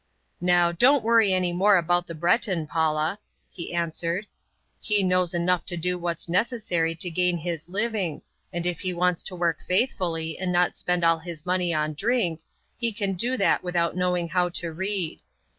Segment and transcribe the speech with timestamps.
[0.41, 3.19] "Now don't worry any more about the Breton, Paula,"
[3.51, 4.25] he answered.
[4.79, 9.21] "He knows enough to do what's necessary to gain his living, and if he wants
[9.21, 12.41] to work faithfully and not spend all his money on drink,
[12.79, 15.19] he can do that without knowing how to read.